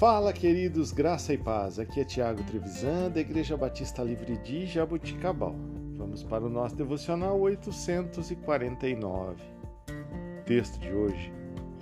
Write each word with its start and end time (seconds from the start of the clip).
Fala, 0.00 0.32
queridos, 0.32 0.92
graça 0.92 1.34
e 1.34 1.36
paz. 1.36 1.78
Aqui 1.78 2.00
é 2.00 2.04
Tiago 2.06 2.42
Trevisan, 2.44 3.10
da 3.10 3.20
Igreja 3.20 3.54
Batista 3.54 4.02
Livre 4.02 4.38
de 4.38 4.64
Jabuticabal. 4.64 5.54
Vamos 5.98 6.22
para 6.22 6.42
o 6.42 6.48
nosso 6.48 6.74
devocional 6.74 7.38
849. 7.38 9.42
Texto 10.46 10.80
de 10.80 10.90
hoje, 10.90 11.30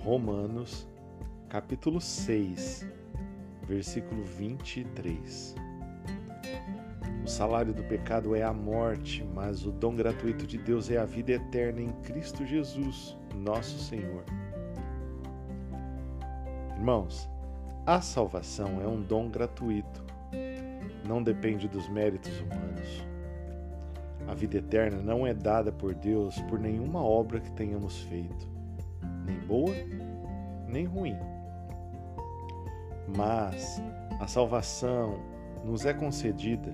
Romanos, 0.03 0.85
capítulo 1.47 2.01
6, 2.01 2.85
versículo 3.65 4.21
23. 4.21 5.55
O 7.23 7.27
salário 7.29 7.73
do 7.73 7.85
pecado 7.85 8.35
é 8.35 8.43
a 8.43 8.51
morte, 8.51 9.25
mas 9.33 9.65
o 9.65 9.71
dom 9.71 9.95
gratuito 9.95 10.45
de 10.45 10.57
Deus 10.57 10.91
é 10.91 10.97
a 10.97 11.05
vida 11.05 11.31
eterna 11.31 11.79
em 11.79 11.93
Cristo 12.03 12.45
Jesus, 12.45 13.17
nosso 13.33 13.79
Senhor. 13.79 14.25
Irmãos, 16.75 17.29
a 17.85 18.01
salvação 18.01 18.81
é 18.81 18.87
um 18.87 19.01
dom 19.01 19.29
gratuito, 19.29 20.03
não 21.07 21.23
depende 21.23 21.67
dos 21.67 21.89
méritos 21.89 22.39
humanos. 22.41 23.03
A 24.27 24.33
vida 24.33 24.57
eterna 24.57 25.01
não 25.01 25.25
é 25.25 25.33
dada 25.33 25.71
por 25.71 25.95
Deus 25.95 26.39
por 26.43 26.59
nenhuma 26.59 27.01
obra 27.01 27.39
que 27.39 27.51
tenhamos 27.51 28.01
feito, 28.03 28.47
nem 29.25 29.39
boa, 29.39 29.73
nem 30.67 30.85
ruim. 30.85 31.17
Mas 33.17 33.81
a 34.19 34.27
salvação 34.27 35.19
nos 35.65 35.85
é 35.85 35.93
concedida 35.93 36.71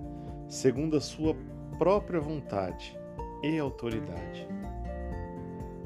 segundo 0.47 0.97
a 0.97 1.01
sua 1.01 1.35
própria 1.77 2.19
vontade 2.19 2.97
e 3.41 3.57
autoridade. 3.57 4.47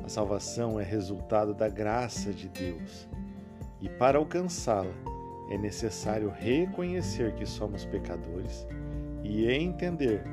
A 0.04 0.10
salvação 0.10 0.80
é 0.80 0.84
resultado 0.84 1.54
da 1.54 1.70
graça 1.70 2.34
de 2.34 2.50
Deus, 2.50 3.08
e 3.80 3.88
para 3.88 4.18
alcançá-la 4.18 5.09
é 5.50 5.58
necessário 5.58 6.30
reconhecer 6.30 7.34
que 7.34 7.46
somos 7.46 7.84
pecadores 7.84 8.68
e 9.24 9.50
entender 9.50 10.24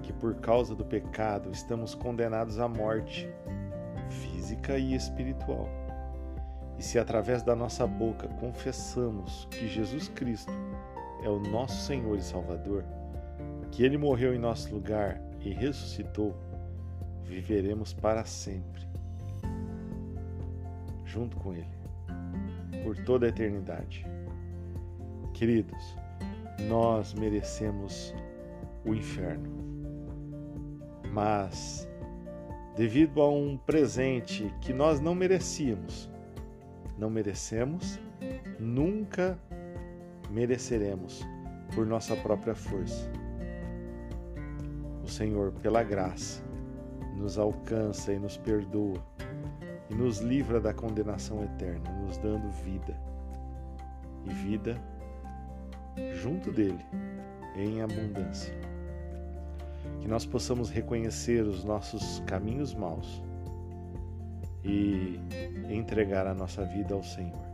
que 0.00 0.12
por 0.12 0.36
causa 0.36 0.74
do 0.74 0.84
pecado 0.84 1.50
estamos 1.50 1.94
condenados 1.94 2.58
à 2.58 2.68
morte 2.68 3.28
física 4.08 4.78
e 4.78 4.94
espiritual. 4.94 5.68
E 6.78 6.82
se 6.82 6.98
através 6.98 7.42
da 7.42 7.54
nossa 7.54 7.86
boca 7.86 8.28
confessamos 8.40 9.46
que 9.50 9.68
Jesus 9.68 10.08
Cristo 10.08 10.52
é 11.22 11.28
o 11.28 11.38
nosso 11.38 11.84
Senhor 11.86 12.16
e 12.16 12.22
Salvador, 12.22 12.84
que 13.70 13.84
Ele 13.84 13.98
morreu 13.98 14.34
em 14.34 14.38
nosso 14.38 14.72
lugar 14.72 15.20
e 15.40 15.50
ressuscitou, 15.50 16.34
viveremos 17.24 17.92
para 17.92 18.24
sempre, 18.24 18.82
junto 21.04 21.36
com 21.36 21.52
Ele, 21.52 21.66
por 22.82 22.96
toda 23.04 23.26
a 23.26 23.28
eternidade. 23.28 24.06
Queridos, 25.40 25.96
nós 26.68 27.14
merecemos 27.14 28.14
o 28.84 28.94
inferno. 28.94 29.48
Mas, 31.14 31.88
devido 32.76 33.22
a 33.22 33.30
um 33.30 33.56
presente 33.56 34.54
que 34.60 34.74
nós 34.74 35.00
não 35.00 35.14
merecíamos, 35.14 36.10
não 36.98 37.08
merecemos, 37.08 37.98
nunca 38.58 39.38
mereceremos 40.28 41.26
por 41.74 41.86
nossa 41.86 42.14
própria 42.16 42.54
força. 42.54 43.10
O 45.02 45.08
Senhor, 45.08 45.52
pela 45.52 45.82
graça, 45.82 46.44
nos 47.16 47.38
alcança 47.38 48.12
e 48.12 48.18
nos 48.18 48.36
perdoa 48.36 49.02
e 49.88 49.94
nos 49.94 50.18
livra 50.18 50.60
da 50.60 50.74
condenação 50.74 51.42
eterna, 51.42 51.90
nos 51.92 52.18
dando 52.18 52.50
vida 52.50 52.94
e 54.26 54.34
vida 54.34 54.99
junto 56.14 56.52
dele 56.52 56.84
em 57.56 57.82
abundância. 57.82 58.54
Que 60.00 60.08
nós 60.08 60.24
possamos 60.24 60.70
reconhecer 60.70 61.42
os 61.42 61.64
nossos 61.64 62.20
caminhos 62.26 62.74
maus 62.74 63.22
e 64.64 65.18
entregar 65.68 66.26
a 66.26 66.34
nossa 66.34 66.64
vida 66.64 66.94
ao 66.94 67.02
Senhor, 67.02 67.46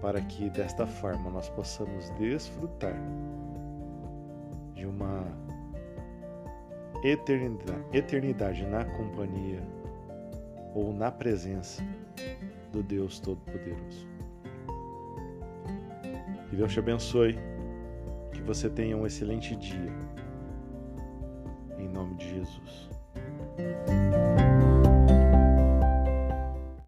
para 0.00 0.20
que 0.20 0.50
desta 0.50 0.86
forma 0.86 1.30
nós 1.30 1.48
possamos 1.50 2.10
desfrutar 2.10 2.96
de 4.74 4.86
uma 4.86 5.26
eternidade, 7.02 7.84
eternidade 7.92 8.66
na 8.66 8.84
companhia 8.84 9.62
ou 10.74 10.92
na 10.92 11.10
presença 11.10 11.82
do 12.72 12.82
Deus 12.82 13.18
Todo-Poderoso. 13.18 14.17
Que 16.48 16.56
Deus 16.56 16.72
te 16.72 16.78
abençoe. 16.78 17.38
Que 18.32 18.42
você 18.42 18.68
tenha 18.68 18.96
um 18.96 19.06
excelente 19.06 19.54
dia. 19.56 19.92
Em 21.78 21.88
nome 21.88 22.16
de 22.16 22.28
Jesus. 22.28 22.90